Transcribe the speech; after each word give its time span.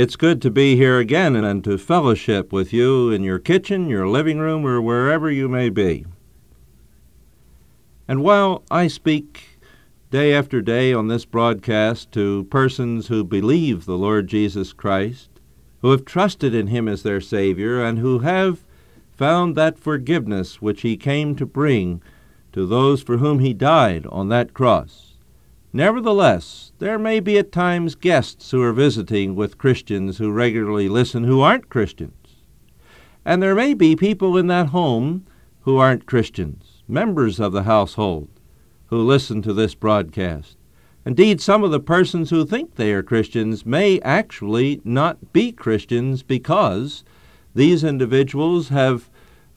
It's 0.00 0.14
good 0.14 0.40
to 0.42 0.50
be 0.52 0.76
here 0.76 1.00
again 1.00 1.34
and 1.34 1.64
to 1.64 1.76
fellowship 1.76 2.52
with 2.52 2.72
you 2.72 3.10
in 3.10 3.24
your 3.24 3.40
kitchen, 3.40 3.88
your 3.88 4.06
living 4.06 4.38
room, 4.38 4.64
or 4.64 4.80
wherever 4.80 5.28
you 5.28 5.48
may 5.48 5.70
be. 5.70 6.06
And 8.06 8.22
while 8.22 8.62
I 8.70 8.86
speak 8.86 9.58
day 10.12 10.32
after 10.32 10.62
day 10.62 10.92
on 10.92 11.08
this 11.08 11.24
broadcast 11.24 12.12
to 12.12 12.44
persons 12.44 13.08
who 13.08 13.24
believe 13.24 13.86
the 13.86 13.98
Lord 13.98 14.28
Jesus 14.28 14.72
Christ, 14.72 15.30
who 15.82 15.90
have 15.90 16.04
trusted 16.04 16.54
in 16.54 16.68
Him 16.68 16.86
as 16.86 17.02
their 17.02 17.20
Savior, 17.20 17.82
and 17.82 17.98
who 17.98 18.20
have 18.20 18.64
found 19.10 19.56
that 19.56 19.80
forgiveness 19.80 20.62
which 20.62 20.82
He 20.82 20.96
came 20.96 21.34
to 21.34 21.44
bring 21.44 22.00
to 22.52 22.66
those 22.66 23.02
for 23.02 23.16
whom 23.16 23.40
He 23.40 23.52
died 23.52 24.06
on 24.06 24.28
that 24.28 24.54
cross, 24.54 25.14
Nevertheless, 25.72 26.72
there 26.78 26.98
may 26.98 27.20
be 27.20 27.36
at 27.36 27.52
times 27.52 27.94
guests 27.94 28.50
who 28.50 28.62
are 28.62 28.72
visiting 28.72 29.34
with 29.34 29.58
Christians 29.58 30.16
who 30.16 30.30
regularly 30.30 30.88
listen 30.88 31.24
who 31.24 31.42
aren't 31.42 31.68
Christians. 31.68 32.14
And 33.24 33.42
there 33.42 33.54
may 33.54 33.74
be 33.74 33.94
people 33.94 34.38
in 34.38 34.46
that 34.46 34.68
home 34.68 35.26
who 35.62 35.76
aren't 35.76 36.06
Christians, 36.06 36.82
members 36.88 37.38
of 37.38 37.52
the 37.52 37.64
household, 37.64 38.28
who 38.86 39.02
listen 39.02 39.42
to 39.42 39.52
this 39.52 39.74
broadcast. 39.74 40.56
Indeed, 41.04 41.40
some 41.40 41.62
of 41.62 41.70
the 41.70 41.80
persons 41.80 42.30
who 42.30 42.46
think 42.46 42.76
they 42.76 42.92
are 42.92 43.02
Christians 43.02 43.66
may 43.66 44.00
actually 44.00 44.80
not 44.84 45.34
be 45.34 45.52
Christians 45.52 46.22
because 46.22 47.04
these 47.54 47.84
individuals 47.84 48.70
have 48.70 49.10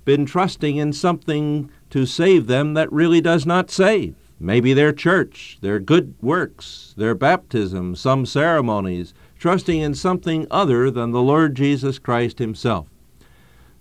been 0.04 0.26
trusting 0.26 0.76
in 0.76 0.92
something 0.92 1.70
to 1.90 2.06
save 2.06 2.48
them 2.48 2.74
that 2.74 2.92
really 2.92 3.22
does 3.22 3.46
not 3.46 3.72
save. 3.72 4.16
Maybe 4.44 4.74
their 4.74 4.92
church, 4.92 5.60
their 5.62 5.78
good 5.78 6.16
works, 6.20 6.96
their 6.98 7.14
baptism, 7.14 7.96
some 7.96 8.26
ceremonies, 8.26 9.14
trusting 9.38 9.80
in 9.80 9.94
something 9.94 10.48
other 10.50 10.90
than 10.90 11.12
the 11.12 11.22
Lord 11.22 11.54
Jesus 11.54 12.00
Christ 12.00 12.40
Himself. 12.40 12.88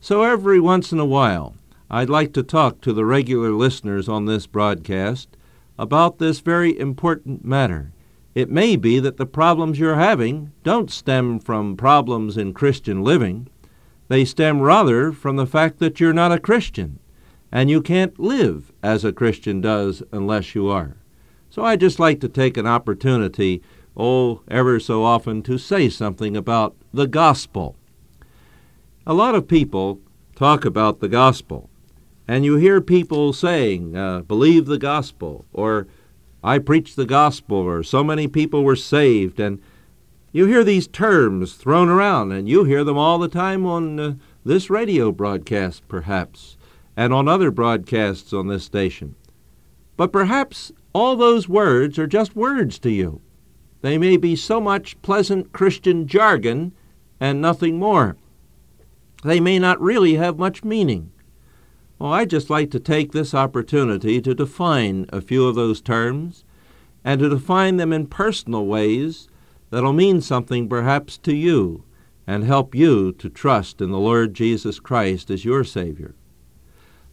So 0.00 0.22
every 0.22 0.60
once 0.60 0.92
in 0.92 1.00
a 1.00 1.06
while, 1.06 1.54
I'd 1.90 2.10
like 2.10 2.34
to 2.34 2.42
talk 2.42 2.82
to 2.82 2.92
the 2.92 3.06
regular 3.06 3.52
listeners 3.52 4.06
on 4.06 4.26
this 4.26 4.46
broadcast 4.46 5.34
about 5.78 6.18
this 6.18 6.40
very 6.40 6.78
important 6.78 7.42
matter. 7.42 7.92
It 8.34 8.50
may 8.50 8.76
be 8.76 9.00
that 9.00 9.16
the 9.16 9.24
problems 9.24 9.78
you're 9.78 9.94
having 9.94 10.52
don't 10.62 10.90
stem 10.90 11.38
from 11.38 11.74
problems 11.74 12.36
in 12.36 12.52
Christian 12.52 13.02
living. 13.02 13.48
They 14.08 14.26
stem 14.26 14.60
rather 14.60 15.10
from 15.10 15.36
the 15.36 15.46
fact 15.46 15.78
that 15.78 16.00
you're 16.00 16.12
not 16.12 16.32
a 16.32 16.38
Christian 16.38 16.98
and 17.52 17.70
you 17.70 17.82
can't 17.82 18.18
live 18.18 18.72
as 18.82 19.04
a 19.04 19.12
Christian 19.12 19.60
does 19.60 20.02
unless 20.12 20.54
you 20.54 20.68
are. 20.68 20.96
So 21.50 21.64
I 21.64 21.76
just 21.76 21.98
like 21.98 22.20
to 22.20 22.28
take 22.28 22.56
an 22.56 22.66
opportunity, 22.66 23.60
oh, 23.96 24.42
ever 24.48 24.78
so 24.78 25.02
often, 25.02 25.42
to 25.42 25.58
say 25.58 25.88
something 25.88 26.36
about 26.36 26.76
the 26.94 27.08
gospel. 27.08 27.76
A 29.06 29.14
lot 29.14 29.34
of 29.34 29.48
people 29.48 30.00
talk 30.36 30.64
about 30.64 31.00
the 31.00 31.08
gospel, 31.08 31.68
and 32.28 32.44
you 32.44 32.56
hear 32.56 32.80
people 32.80 33.32
saying, 33.32 33.96
uh, 33.96 34.20
believe 34.20 34.66
the 34.66 34.78
gospel, 34.78 35.44
or 35.52 35.88
I 36.44 36.58
preach 36.58 36.94
the 36.94 37.06
gospel, 37.06 37.58
or 37.58 37.82
so 37.82 38.04
many 38.04 38.28
people 38.28 38.62
were 38.62 38.76
saved, 38.76 39.40
and 39.40 39.60
you 40.32 40.46
hear 40.46 40.62
these 40.62 40.86
terms 40.86 41.54
thrown 41.54 41.88
around, 41.88 42.30
and 42.30 42.48
you 42.48 42.62
hear 42.62 42.84
them 42.84 42.96
all 42.96 43.18
the 43.18 43.28
time 43.28 43.66
on 43.66 43.98
uh, 43.98 44.14
this 44.44 44.70
radio 44.70 45.10
broadcast, 45.10 45.86
perhaps 45.88 46.56
and 46.96 47.12
on 47.12 47.28
other 47.28 47.50
broadcasts 47.50 48.32
on 48.32 48.48
this 48.48 48.64
station. 48.64 49.14
But 49.96 50.12
perhaps 50.12 50.72
all 50.92 51.16
those 51.16 51.48
words 51.48 51.98
are 51.98 52.06
just 52.06 52.34
words 52.34 52.78
to 52.80 52.90
you. 52.90 53.20
They 53.82 53.98
may 53.98 54.16
be 54.16 54.36
so 54.36 54.60
much 54.60 55.00
pleasant 55.02 55.52
Christian 55.52 56.06
jargon 56.06 56.72
and 57.18 57.40
nothing 57.40 57.78
more. 57.78 58.16
They 59.22 59.40
may 59.40 59.58
not 59.58 59.80
really 59.80 60.14
have 60.14 60.38
much 60.38 60.64
meaning. 60.64 61.12
Well, 61.98 62.12
I'd 62.12 62.30
just 62.30 62.48
like 62.48 62.70
to 62.70 62.80
take 62.80 63.12
this 63.12 63.34
opportunity 63.34 64.22
to 64.22 64.34
define 64.34 65.06
a 65.10 65.20
few 65.20 65.46
of 65.46 65.54
those 65.54 65.82
terms 65.82 66.44
and 67.04 67.20
to 67.20 67.28
define 67.28 67.76
them 67.76 67.92
in 67.92 68.06
personal 68.06 68.64
ways 68.66 69.28
that'll 69.68 69.92
mean 69.92 70.20
something 70.20 70.68
perhaps 70.68 71.18
to 71.18 71.34
you 71.34 71.84
and 72.26 72.44
help 72.44 72.74
you 72.74 73.12
to 73.12 73.28
trust 73.28 73.80
in 73.80 73.90
the 73.90 73.98
Lord 73.98 74.34
Jesus 74.34 74.80
Christ 74.80 75.30
as 75.30 75.44
your 75.44 75.64
Savior. 75.64 76.14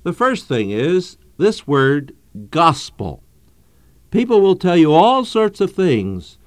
The 0.08 0.14
first 0.14 0.48
thing 0.48 0.70
is 0.70 1.18
this 1.38 1.68
word 1.68 2.16
gospel. 2.50 3.22
People 4.10 4.40
will 4.40 4.56
tell 4.56 4.78
you 4.78 4.94
all 4.94 5.26
sorts 5.26 5.60
of 5.60 5.74
things 5.74 6.38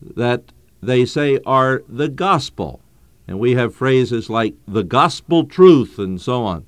that 0.00 0.52
they 0.80 1.04
say 1.04 1.40
are 1.44 1.82
the 1.88 2.08
gospel. 2.08 2.80
And 3.26 3.40
we 3.40 3.56
have 3.56 3.74
phrases 3.74 4.30
like 4.30 4.54
the 4.64 4.84
gospel 4.84 5.44
truth 5.44 5.98
and 5.98 6.20
so 6.20 6.44
on. 6.44 6.66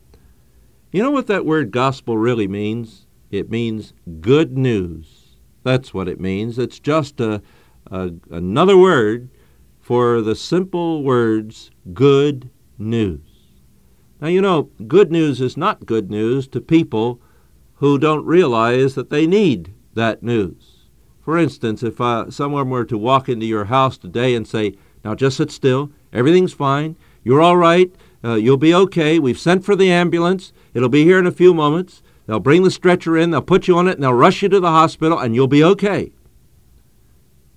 You 0.91 1.05
know 1.05 1.13
what 1.13 1.29
that 1.29 1.47
word 1.47 1.71
gospel 1.71 2.19
really 2.19 2.49
means? 2.49 3.07
It 3.31 3.49
means 3.49 3.93
good 4.21 4.59
news. 4.59 5.37
That's 5.63 5.95
what 5.95 6.09
it 6.09 6.19
means. 6.19 6.59
It's 6.59 6.81
just 6.81 7.21
a, 7.21 7.41
a 7.89 8.15
another 8.33 8.77
word 8.77 9.31
for 9.79 10.21
the 10.21 10.35
simple 10.35 11.05
words 11.05 11.71
good 11.95 12.51
news. 12.79 13.32
Now, 14.23 14.29
you 14.29 14.41
know, 14.41 14.71
good 14.87 15.11
news 15.11 15.41
is 15.41 15.57
not 15.57 15.85
good 15.85 16.09
news 16.09 16.47
to 16.49 16.61
people 16.61 17.21
who 17.75 17.99
don't 17.99 18.25
realize 18.25 18.95
that 18.95 19.11
they 19.11 19.27
need 19.27 19.75
that 19.95 20.23
news. 20.23 20.87
For 21.25 21.37
instance, 21.37 21.83
if 21.83 22.01
uh, 22.01 22.31
someone 22.31 22.71
were 22.71 22.85
to 22.85 22.97
walk 22.97 23.29
into 23.29 23.47
your 23.47 23.65
house 23.65 23.99
today 23.99 24.37
and 24.37 24.47
say, 24.47 24.77
Now 25.05 25.17
just 25.17 25.39
sit 25.39 25.51
still, 25.51 25.91
everything's 26.13 26.53
fine, 26.53 26.95
you're 27.25 27.41
all 27.41 27.57
right, 27.57 27.93
uh, 28.23 28.35
you'll 28.35 28.57
be 28.57 28.73
okay, 28.73 29.19
we've 29.19 29.41
sent 29.41 29.65
for 29.65 29.75
the 29.75 29.91
ambulance, 29.91 30.53
it'll 30.73 30.89
be 30.89 31.03
here 31.03 31.19
in 31.19 31.27
a 31.27 31.33
few 31.33 31.53
moments, 31.53 32.01
they'll 32.27 32.39
bring 32.39 32.63
the 32.63 32.71
stretcher 32.71 33.17
in, 33.17 33.33
they'll 33.33 33.43
put 33.43 33.67
you 33.67 33.77
on 33.77 33.89
it, 33.89 33.95
and 33.95 34.05
they'll 34.05 34.15
rush 34.15 34.41
you 34.41 34.49
to 34.51 34.61
the 34.61 34.71
hospital, 34.71 35.19
and 35.19 35.35
you'll 35.35 35.49
be 35.49 35.65
okay. 35.65 36.13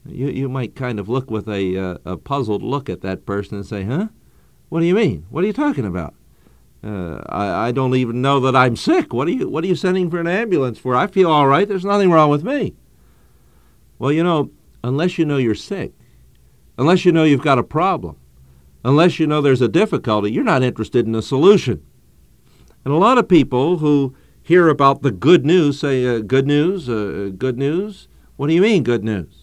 You, 0.04 0.30
you 0.30 0.50
might 0.50 0.76
kind 0.76 1.00
of 1.00 1.08
look 1.08 1.30
with 1.30 1.48
a, 1.48 1.78
uh, 1.78 1.98
a 2.06 2.18
puzzled 2.18 2.64
look 2.64 2.90
at 2.90 3.02
that 3.02 3.28
person 3.28 3.58
and 3.58 3.68
say, 3.68 3.84
Huh? 3.84 4.08
What 4.70 4.80
do 4.80 4.88
you 4.88 4.96
mean? 4.96 5.28
What 5.30 5.44
are 5.44 5.48
you 5.48 5.54
talking 5.54 5.86
about? 5.86 6.16
Uh, 6.86 7.20
I, 7.30 7.68
I 7.68 7.72
don't 7.72 7.96
even 7.96 8.22
know 8.22 8.40
that 8.42 8.56
I'm 8.56 8.76
sick. 8.76 9.12
What 9.12 9.28
are 9.28 9.32
you 9.32 9.50
What 9.50 9.64
are 9.64 9.68
you 9.68 9.76
sending 9.76 10.10
for 10.10 10.20
an 10.20 10.28
ambulance 10.28 10.78
for? 10.78 10.96
I 10.96 11.08
feel 11.08 11.32
all 11.32 11.48
right. 11.48 11.68
There's 11.68 11.86
nothing 11.86 12.12
wrong 12.12 12.30
with 12.30 12.44
me. 12.44 12.76
Well, 13.98 14.12
you 14.12 14.24
know, 14.24 14.52
unless 14.84 15.18
you 15.18 15.26
know 15.26 15.38
you're 15.38 15.56
sick, 15.56 15.94
unless 16.78 17.04
you 17.04 17.12
know 17.12 17.24
you've 17.24 17.42
got 17.42 17.58
a 17.58 17.64
problem, 17.64 18.18
unless 18.84 19.20
you 19.20 19.26
know 19.26 19.42
there's 19.42 19.62
a 19.62 19.68
difficulty, 19.68 20.32
you're 20.32 20.44
not 20.44 20.62
interested 20.62 21.08
in 21.08 21.16
a 21.16 21.24
solution. 21.24 21.84
And 22.84 22.94
a 22.94 22.98
lot 22.98 23.18
of 23.18 23.28
people 23.28 23.78
who 23.78 24.16
hear 24.44 24.70
about 24.70 25.02
the 25.02 25.12
good 25.12 25.44
news 25.44 25.80
say, 25.80 26.06
uh, 26.06 26.20
"Good 26.20 26.46
news, 26.46 26.88
uh, 26.88 27.32
good 27.36 27.58
news." 27.58 28.08
What 28.36 28.48
do 28.48 28.54
you 28.54 28.62
mean, 28.62 28.84
good 28.84 29.04
news? 29.04 29.34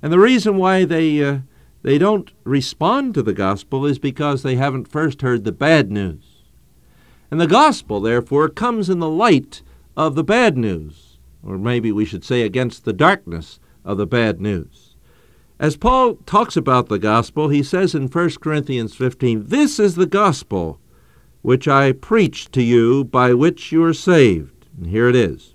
And 0.00 0.10
the 0.10 0.18
reason 0.18 0.56
why 0.56 0.86
they 0.86 1.22
uh, 1.22 1.40
they 1.82 1.98
don't 1.98 2.30
respond 2.44 3.12
to 3.14 3.22
the 3.22 3.34
gospel 3.34 3.84
is 3.84 3.98
because 3.98 4.42
they 4.42 4.54
haven't 4.54 4.88
first 4.88 5.20
heard 5.20 5.44
the 5.44 5.52
bad 5.52 5.90
news. 5.90 6.35
And 7.30 7.40
the 7.40 7.46
gospel, 7.46 8.00
therefore, 8.00 8.48
comes 8.48 8.88
in 8.88 8.98
the 8.98 9.08
light 9.08 9.62
of 9.96 10.14
the 10.14 10.24
bad 10.24 10.56
news, 10.56 11.18
or 11.42 11.58
maybe 11.58 11.90
we 11.90 12.04
should 12.04 12.24
say 12.24 12.42
against 12.42 12.84
the 12.84 12.92
darkness 12.92 13.58
of 13.84 13.98
the 13.98 14.06
bad 14.06 14.40
news. 14.40 14.96
As 15.58 15.76
Paul 15.76 16.16
talks 16.26 16.56
about 16.56 16.88
the 16.88 16.98
gospel, 16.98 17.48
he 17.48 17.62
says 17.62 17.94
in 17.94 18.08
1 18.08 18.30
Corinthians 18.40 18.94
15, 18.94 19.46
This 19.46 19.78
is 19.78 19.94
the 19.94 20.06
gospel 20.06 20.78
which 21.40 21.68
I 21.68 21.92
preached 21.92 22.52
to 22.52 22.62
you, 22.62 23.04
by 23.04 23.32
which 23.32 23.70
you 23.70 23.82
are 23.84 23.94
saved. 23.94 24.66
And 24.76 24.88
here 24.88 25.08
it 25.08 25.16
is. 25.16 25.54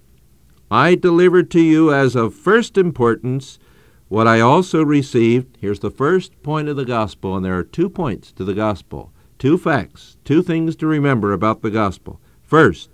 I 0.71 0.95
delivered 0.95 1.51
to 1.51 1.61
you 1.61 1.93
as 1.93 2.15
of 2.15 2.33
first 2.33 2.77
importance 2.77 3.59
what 4.07 4.27
I 4.27 4.39
also 4.39 4.83
received. 4.83 5.57
Here's 5.59 5.81
the 5.81 5.91
first 5.91 6.41
point 6.43 6.69
of 6.69 6.77
the 6.77 6.85
gospel, 6.85 7.35
and 7.35 7.45
there 7.45 7.57
are 7.57 7.63
two 7.63 7.89
points 7.89 8.31
to 8.33 8.45
the 8.45 8.53
gospel. 8.53 9.11
Two 9.41 9.57
facts, 9.57 10.17
two 10.23 10.43
things 10.43 10.75
to 10.75 10.85
remember 10.85 11.33
about 11.33 11.63
the 11.63 11.71
gospel. 11.71 12.21
First, 12.43 12.91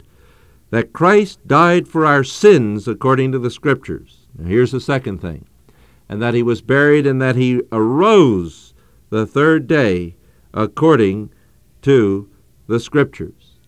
that 0.70 0.94
Christ 0.94 1.46
died 1.46 1.90
for 1.90 2.06
our 2.06 2.24
sins 2.24 2.88
according 2.88 3.34
to 3.34 3.40
the 3.40 3.52
Scriptures. 3.52 4.28
Now, 4.38 4.48
here's 4.48 4.72
the 4.72 4.80
second 4.80 5.18
thing, 5.18 5.46
and 6.08 6.22
that 6.22 6.34
he 6.34 6.42
was 6.42 6.62
buried 6.62 7.06
and 7.06 7.22
that 7.22 7.36
he 7.36 7.64
arose 7.70 8.74
the 9.10 9.26
third 9.26 9.68
day 9.68 10.16
according 10.54 11.32
to 11.82 12.30
the 12.68 12.80
Scriptures. 12.80 13.60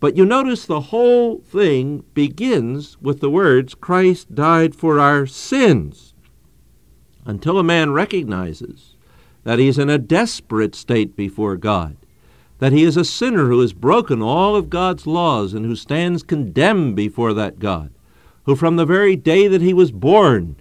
But 0.00 0.16
you 0.16 0.26
notice 0.26 0.66
the 0.66 0.80
whole 0.80 1.38
thing 1.38 2.02
begins 2.12 3.00
with 3.00 3.20
the 3.20 3.30
words, 3.30 3.76
Christ 3.76 4.34
died 4.34 4.74
for 4.74 4.98
our 4.98 5.26
sins. 5.26 6.12
Until 7.24 7.56
a 7.56 7.62
man 7.62 7.92
recognizes 7.92 8.96
that 9.44 9.60
he's 9.60 9.78
in 9.78 9.88
a 9.88 9.96
desperate 9.96 10.74
state 10.74 11.14
before 11.14 11.56
God, 11.56 11.96
that 12.58 12.72
he 12.72 12.82
is 12.84 12.96
a 12.96 13.04
sinner 13.04 13.48
who 13.48 13.60
has 13.60 13.72
broken 13.72 14.22
all 14.22 14.56
of 14.56 14.70
God's 14.70 15.06
laws 15.06 15.52
and 15.54 15.66
who 15.66 15.76
stands 15.76 16.22
condemned 16.22 16.96
before 16.96 17.34
that 17.34 17.58
God, 17.58 17.90
who 18.44 18.56
from 18.56 18.76
the 18.76 18.86
very 18.86 19.16
day 19.16 19.46
that 19.48 19.60
he 19.60 19.74
was 19.74 19.92
born, 19.92 20.56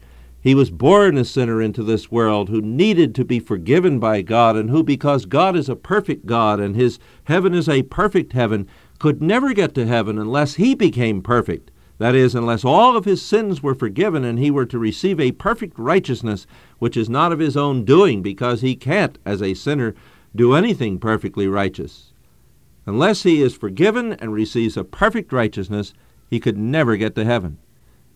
He 0.45 0.53
was 0.53 0.69
born 0.69 1.18
a 1.18 1.25
sinner 1.25 1.59
into 1.59 1.81
this 1.81 2.12
world 2.12 2.50
who 2.50 2.62
needed 2.62 3.15
to 3.15 3.25
be 3.25 3.39
forgiven 3.39 3.97
by 3.97 4.21
God, 4.21 4.56
and 4.56 4.69
who, 4.69 4.83
because 4.83 5.25
God 5.25 5.56
is 5.56 5.69
a 5.69 5.75
perfect 5.75 6.27
God 6.27 6.59
and 6.59 6.75
his 6.75 7.00
heaven 7.24 7.56
is 7.56 7.68
a 7.68 7.81
perfect 7.81 8.33
heaven, 8.33 8.68
could 9.00 9.24
never 9.24 9.53
get 9.53 9.74
to 9.74 9.88
heaven 9.88 10.19
unless 10.19 10.53
he 10.53 10.75
became 10.75 11.24
perfect. 11.24 11.71
That 11.98 12.13
is, 12.13 12.36
unless 12.36 12.63
all 12.63 12.95
of 12.95 13.06
his 13.06 13.24
sins 13.24 13.63
were 13.63 13.74
forgiven 13.74 14.24
and 14.24 14.38
he 14.38 14.51
were 14.51 14.68
to 14.68 14.77
receive 14.77 15.19
a 15.19 15.31
perfect 15.31 15.80
righteousness 15.80 16.45
which 16.77 16.95
is 16.95 17.09
not 17.09 17.31
of 17.31 17.39
his 17.39 17.57
own 17.57 17.83
doing, 17.83 18.21
because 18.21 18.62
he 18.62 18.75
can't, 18.75 19.18
as 19.25 19.41
a 19.41 19.56
sinner, 19.56 19.95
do 20.35 20.53
anything 20.53 20.99
perfectly 20.99 21.47
righteous. 21.47 22.13
Unless 22.85 23.23
he 23.23 23.41
is 23.41 23.55
forgiven 23.55 24.13
and 24.13 24.31
receives 24.33 24.77
a 24.77 24.83
perfect 24.83 25.33
righteousness, 25.33 25.93
he 26.29 26.39
could 26.39 26.57
never 26.57 26.97
get 26.97 27.15
to 27.15 27.25
heaven. 27.25 27.57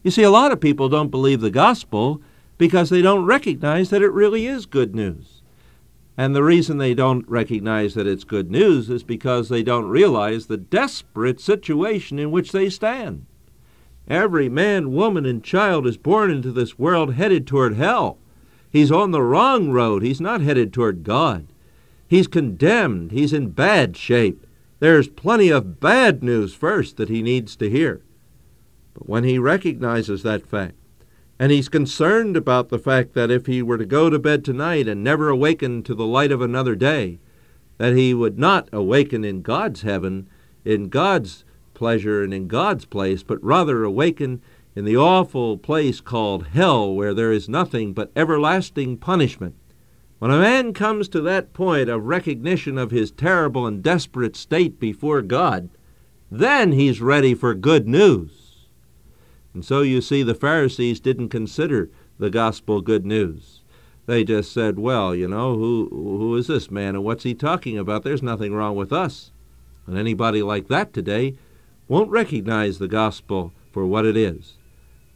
You 0.03 0.11
see, 0.11 0.23
a 0.23 0.29
lot 0.29 0.51
of 0.51 0.61
people 0.61 0.89
don't 0.89 1.09
believe 1.09 1.41
the 1.41 1.49
gospel 1.49 2.21
because 2.57 2.89
they 2.89 3.01
don't 3.01 3.25
recognize 3.25 3.89
that 3.89 4.01
it 4.01 4.11
really 4.11 4.45
is 4.45 4.65
good 4.65 4.93
news. 4.93 5.41
And 6.17 6.35
the 6.35 6.43
reason 6.43 6.77
they 6.77 6.93
don't 6.93 7.27
recognize 7.29 7.93
that 7.93 8.05
it's 8.05 8.25
good 8.25 8.51
news 8.51 8.89
is 8.89 9.03
because 9.03 9.47
they 9.47 9.63
don't 9.63 9.87
realize 9.87 10.45
the 10.45 10.57
desperate 10.57 11.39
situation 11.39 12.19
in 12.19 12.29
which 12.29 12.51
they 12.51 12.69
stand. 12.69 13.25
Every 14.07 14.49
man, 14.49 14.91
woman, 14.91 15.25
and 15.25 15.43
child 15.43 15.87
is 15.87 15.95
born 15.95 16.29
into 16.29 16.51
this 16.51 16.77
world 16.77 17.13
headed 17.13 17.47
toward 17.47 17.75
hell. 17.75 18.17
He's 18.69 18.91
on 18.91 19.11
the 19.11 19.21
wrong 19.21 19.69
road. 19.69 20.03
He's 20.03 20.19
not 20.19 20.41
headed 20.41 20.73
toward 20.73 21.03
God. 21.03 21.47
He's 22.09 22.27
condemned. 22.27 23.11
He's 23.11 23.33
in 23.33 23.51
bad 23.51 23.95
shape. 23.95 24.47
There's 24.79 25.07
plenty 25.07 25.49
of 25.49 25.79
bad 25.79 26.23
news 26.23 26.55
first 26.55 26.97
that 26.97 27.07
he 27.07 27.21
needs 27.21 27.55
to 27.57 27.69
hear. 27.69 28.01
But 28.95 29.07
when 29.07 29.23
he 29.23 29.37
recognizes 29.37 30.23
that 30.23 30.47
fact, 30.47 30.73
and 31.37 31.51
he's 31.51 31.69
concerned 31.69 32.35
about 32.35 32.69
the 32.69 32.79
fact 32.79 33.13
that 33.13 33.29
if 33.29 33.45
he 33.45 33.61
were 33.61 33.77
to 33.77 33.85
go 33.85 34.09
to 34.09 34.17
bed 34.17 34.43
tonight 34.43 34.87
and 34.87 35.03
never 35.03 35.29
awaken 35.29 35.83
to 35.83 35.93
the 35.93 36.05
light 36.05 36.31
of 36.31 36.41
another 36.41 36.75
day, 36.75 37.19
that 37.77 37.95
he 37.95 38.15
would 38.15 38.39
not 38.39 38.69
awaken 38.73 39.23
in 39.23 39.43
God's 39.43 39.83
heaven, 39.83 40.27
in 40.65 40.89
God's 40.89 41.45
pleasure, 41.75 42.23
and 42.23 42.33
in 42.33 42.47
God's 42.47 42.85
place, 42.85 43.21
but 43.21 43.41
rather 43.43 43.83
awaken 43.83 44.41
in 44.75 44.83
the 44.83 44.97
awful 44.97 45.59
place 45.59 46.01
called 46.01 46.47
hell, 46.47 46.91
where 46.91 47.13
there 47.13 47.31
is 47.31 47.47
nothing 47.47 47.93
but 47.93 48.11
everlasting 48.15 48.97
punishment. 48.97 49.55
When 50.19 50.31
a 50.31 50.39
man 50.39 50.73
comes 50.73 51.07
to 51.09 51.21
that 51.21 51.53
point 51.53 51.87
of 51.87 52.05
recognition 52.05 52.77
of 52.77 52.91
his 52.91 53.09
terrible 53.09 53.65
and 53.65 53.81
desperate 53.81 54.35
state 54.35 54.77
before 54.77 55.21
God, 55.21 55.69
then 56.29 56.73
he's 56.73 57.01
ready 57.01 57.33
for 57.33 57.53
good 57.55 57.87
news. 57.87 58.67
And 59.53 59.63
so 59.63 59.81
you 59.81 60.01
see, 60.01 60.21
the 60.21 60.35
Pharisees 60.35 60.99
didn't 60.99 61.29
consider 61.29 61.89
the 62.19 62.29
gospel 62.29 62.81
good 62.81 63.05
news. 63.05 63.61
They 64.07 64.25
just 64.25 64.51
said, 64.51 64.77
well, 64.77 65.15
you 65.15 65.27
know, 65.27 65.55
who, 65.55 65.87
who 65.89 66.35
is 66.35 66.47
this 66.47 66.69
man 66.69 66.95
and 66.95 67.03
what's 67.03 67.23
he 67.23 67.33
talking 67.33 67.77
about? 67.77 68.03
There's 68.03 68.23
nothing 68.23 68.53
wrong 68.53 68.75
with 68.75 68.91
us. 68.91 69.31
And 69.87 69.97
anybody 69.97 70.43
like 70.43 70.67
that 70.67 70.93
today 70.93 71.35
won't 71.87 72.11
recognize 72.11 72.77
the 72.77 72.87
gospel 72.87 73.53
for 73.71 73.85
what 73.85 74.05
it 74.05 74.17
is. 74.17 74.55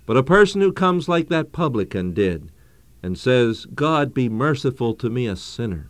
But 0.06 0.18
a 0.18 0.24
person 0.24 0.62
who 0.62 0.72
comes 0.72 1.10
like 1.10 1.28
that 1.28 1.52
publican 1.52 2.14
did 2.14 2.50
and 3.04 3.18
says, 3.18 3.66
God 3.76 4.14
be 4.14 4.30
merciful 4.30 4.96
to 4.96 5.10
me, 5.10 5.28
a 5.28 5.36
sinner, 5.36 5.90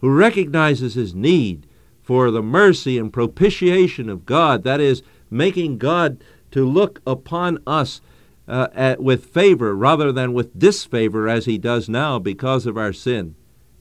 who 0.00 0.10
recognizes 0.10 0.94
his 0.94 1.14
need 1.14 1.66
for 2.02 2.30
the 2.30 2.42
mercy 2.42 2.98
and 2.98 3.12
propitiation 3.12 4.08
of 4.08 4.26
God, 4.26 4.64
that 4.64 4.80
is, 4.80 5.02
making 5.30 5.78
God 5.78 6.22
to 6.50 6.66
look 6.66 7.00
upon 7.06 7.58
us 7.66 8.00
uh, 8.48 8.68
at, 8.74 9.00
with 9.00 9.26
favor 9.26 9.76
rather 9.76 10.10
than 10.10 10.32
with 10.32 10.58
disfavor 10.58 11.28
as 11.28 11.44
he 11.44 11.58
does 11.58 11.88
now 11.88 12.18
because 12.18 12.66
of 12.66 12.76
our 12.76 12.92
sin. 12.92 13.34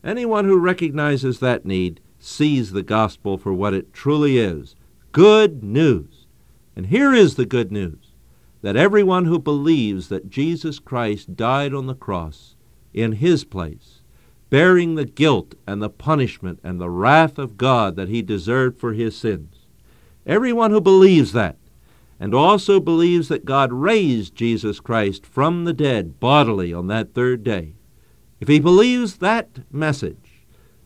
Anyone 0.03 0.45
who 0.45 0.59
recognizes 0.59 1.39
that 1.39 1.65
need 1.65 2.01
sees 2.19 2.71
the 2.71 2.83
gospel 2.83 3.37
for 3.37 3.53
what 3.53 3.73
it 3.73 3.93
truly 3.93 4.37
is 4.37 4.75
good 5.11 5.63
news. 5.63 6.27
And 6.75 6.87
here 6.87 7.13
is 7.13 7.35
the 7.35 7.45
good 7.45 7.71
news 7.71 8.13
that 8.61 8.75
everyone 8.75 9.25
who 9.25 9.39
believes 9.39 10.09
that 10.09 10.29
Jesus 10.29 10.79
Christ 10.79 11.35
died 11.35 11.73
on 11.73 11.87
the 11.87 11.95
cross 11.95 12.55
in 12.97 13.13
his 13.13 13.43
place, 13.43 14.01
bearing 14.49 14.95
the 14.95 15.05
guilt 15.05 15.55
and 15.65 15.81
the 15.81 15.89
punishment 15.89 16.59
and 16.63 16.79
the 16.79 16.89
wrath 16.89 17.37
of 17.37 17.57
God 17.57 17.95
that 17.95 18.09
he 18.09 18.21
deserved 18.21 18.79
for 18.79 18.93
his 18.93 19.15
sins, 19.15 19.65
everyone 20.25 20.71
who 20.71 20.81
believes 20.81 21.31
that 21.33 21.57
and 22.19 22.33
also 22.33 22.79
believes 22.79 23.27
that 23.27 23.45
God 23.45 23.71
raised 23.71 24.35
Jesus 24.35 24.79
Christ 24.79 25.25
from 25.25 25.65
the 25.65 25.73
dead 25.73 26.19
bodily 26.19 26.73
on 26.73 26.87
that 26.87 27.13
third 27.13 27.43
day, 27.43 27.73
if 28.39 28.47
he 28.47 28.59
believes 28.59 29.17
that 29.17 29.59
message, 29.71 30.45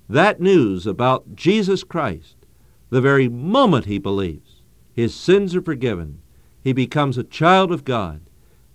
that 0.09 0.41
news 0.41 0.85
about 0.85 1.35
Jesus 1.35 1.83
Christ, 1.83 2.35
the 2.89 3.01
very 3.01 3.29
moment 3.29 3.85
he 3.85 3.97
believes, 3.97 4.61
his 4.93 5.15
sins 5.15 5.55
are 5.55 5.61
forgiven, 5.61 6.21
he 6.61 6.73
becomes 6.73 7.17
a 7.17 7.23
child 7.23 7.71
of 7.71 7.85
God, 7.85 8.21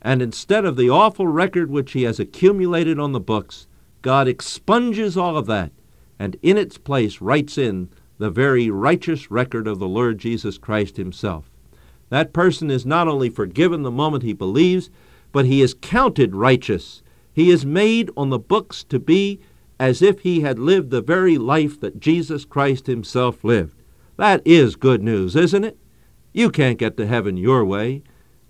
and 0.06 0.22
instead 0.22 0.64
of 0.64 0.76
the 0.76 0.88
awful 0.88 1.26
record 1.26 1.68
which 1.68 1.90
he 1.90 2.04
has 2.04 2.20
accumulated 2.20 2.96
on 2.96 3.10
the 3.10 3.18
books, 3.18 3.66
God 4.02 4.28
expunges 4.28 5.16
all 5.16 5.36
of 5.36 5.46
that 5.46 5.72
and 6.16 6.36
in 6.42 6.56
its 6.56 6.78
place 6.78 7.20
writes 7.20 7.58
in 7.58 7.88
the 8.18 8.30
very 8.30 8.70
righteous 8.70 9.32
record 9.32 9.66
of 9.66 9.80
the 9.80 9.88
Lord 9.88 10.18
Jesus 10.18 10.58
Christ 10.58 10.96
himself. 10.96 11.50
That 12.08 12.32
person 12.32 12.70
is 12.70 12.86
not 12.86 13.08
only 13.08 13.28
forgiven 13.28 13.82
the 13.82 13.90
moment 13.90 14.22
he 14.22 14.32
believes, 14.32 14.90
but 15.32 15.44
he 15.44 15.60
is 15.60 15.74
counted 15.74 16.36
righteous. 16.36 17.02
He 17.32 17.50
is 17.50 17.66
made 17.66 18.08
on 18.16 18.30
the 18.30 18.38
books 18.38 18.84
to 18.84 19.00
be 19.00 19.40
as 19.80 20.02
if 20.02 20.20
he 20.20 20.42
had 20.42 20.60
lived 20.60 20.90
the 20.90 21.02
very 21.02 21.36
life 21.36 21.80
that 21.80 21.98
Jesus 21.98 22.44
Christ 22.44 22.86
himself 22.86 23.42
lived. 23.42 23.82
That 24.18 24.40
is 24.44 24.76
good 24.76 25.02
news, 25.02 25.34
isn't 25.34 25.64
it? 25.64 25.76
You 26.32 26.48
can't 26.48 26.78
get 26.78 26.96
to 26.96 27.08
heaven 27.08 27.36
your 27.36 27.64
way. 27.64 28.04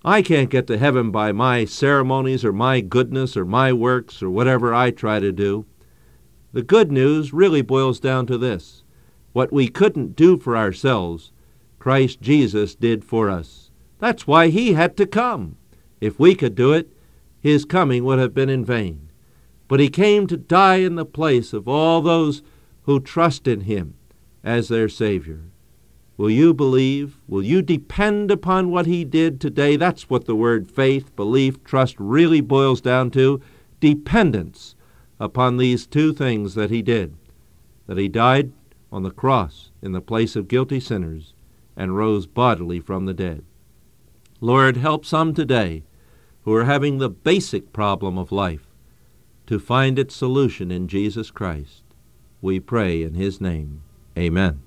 I 0.08 0.22
can't 0.22 0.50
get 0.50 0.68
to 0.68 0.78
heaven 0.78 1.10
by 1.10 1.32
my 1.32 1.64
ceremonies 1.64 2.44
or 2.44 2.52
my 2.52 2.80
goodness 2.80 3.36
or 3.36 3.44
my 3.44 3.72
works 3.72 4.22
or 4.22 4.30
whatever 4.30 4.72
I 4.72 4.92
try 4.92 5.18
to 5.18 5.32
do. 5.32 5.66
The 6.52 6.62
good 6.62 6.92
news 6.92 7.32
really 7.32 7.60
boils 7.60 7.98
down 7.98 8.26
to 8.26 8.38
this 8.38 8.84
what 9.32 9.52
we 9.52 9.66
couldn't 9.66 10.14
do 10.14 10.38
for 10.38 10.56
ourselves, 10.56 11.32
Christ 11.80 12.20
Jesus 12.20 12.76
did 12.76 13.04
for 13.04 13.28
us. 13.28 13.72
That's 13.98 14.28
why 14.28 14.48
he 14.48 14.74
had 14.74 14.96
to 14.98 15.06
come. 15.06 15.56
If 16.00 16.20
we 16.20 16.36
could 16.36 16.54
do 16.54 16.72
it, 16.72 16.88
his 17.40 17.64
coming 17.64 18.04
would 18.04 18.20
have 18.20 18.32
been 18.32 18.48
in 18.48 18.64
vain. 18.64 19.10
But 19.66 19.80
he 19.80 19.88
came 19.88 20.28
to 20.28 20.36
die 20.36 20.76
in 20.76 20.94
the 20.94 21.04
place 21.04 21.52
of 21.52 21.66
all 21.66 22.00
those 22.00 22.42
who 22.82 23.00
trust 23.00 23.48
in 23.48 23.62
him 23.62 23.94
as 24.44 24.68
their 24.68 24.88
Savior. 24.88 25.50
Will 26.16 26.30
you 26.30 26.54
believe? 26.54 27.18
Will 27.28 27.42
you 27.42 27.60
depend 27.60 28.30
upon 28.30 28.70
what 28.70 28.86
he 28.86 29.04
did 29.04 29.40
today? 29.40 29.76
That's 29.76 30.08
what 30.08 30.24
the 30.24 30.34
word 30.34 30.70
faith, 30.70 31.14
belief, 31.14 31.62
trust 31.62 31.96
really 31.98 32.40
boils 32.40 32.80
down 32.80 33.10
to 33.12 33.40
dependence 33.80 34.74
upon 35.20 35.56
these 35.56 35.86
two 35.86 36.12
things 36.12 36.54
that 36.54 36.70
he 36.70 36.82
did 36.82 37.14
that 37.86 37.98
he 37.98 38.08
died 38.08 38.52
on 38.90 39.02
the 39.02 39.10
cross 39.10 39.70
in 39.82 39.92
the 39.92 40.00
place 40.00 40.36
of 40.36 40.48
guilty 40.48 40.80
sinners 40.80 41.34
and 41.76 41.96
rose 41.96 42.26
bodily 42.26 42.80
from 42.80 43.06
the 43.06 43.14
dead. 43.14 43.44
Lord, 44.40 44.76
help 44.76 45.04
some 45.04 45.34
today 45.34 45.84
who 46.42 46.54
are 46.54 46.64
having 46.64 46.98
the 46.98 47.08
basic 47.08 47.72
problem 47.72 48.18
of 48.18 48.32
life 48.32 48.66
to 49.46 49.58
find 49.58 49.98
its 49.98 50.14
solution 50.14 50.70
in 50.70 50.88
Jesus 50.88 51.30
Christ. 51.30 51.82
We 52.40 52.60
pray 52.60 53.02
in 53.02 53.14
His 53.14 53.40
name. 53.40 53.82
Amen. 54.16 54.65